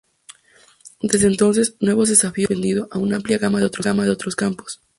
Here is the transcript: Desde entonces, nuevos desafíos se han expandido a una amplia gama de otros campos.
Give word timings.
Desde 1.03 1.27
entonces, 1.27 1.75
nuevos 1.79 2.09
desafíos 2.09 2.47
se 2.47 2.53
han 2.55 2.57
expandido 2.59 2.87
a 2.91 2.97
una 2.97 3.17
amplia 3.17 3.37
gama 3.37 3.59
de 3.59 3.65
otros 3.67 4.35
campos. 4.35 4.81